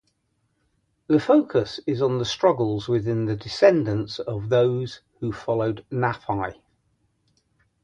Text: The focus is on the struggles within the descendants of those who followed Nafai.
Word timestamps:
The 1.05 1.19
focus 1.19 1.79
is 1.85 2.01
on 2.01 2.17
the 2.17 2.25
struggles 2.25 2.87
within 2.87 3.25
the 3.25 3.35
descendants 3.35 4.17
of 4.17 4.49
those 4.49 5.01
who 5.19 5.31
followed 5.31 5.85
Nafai. 5.91 6.55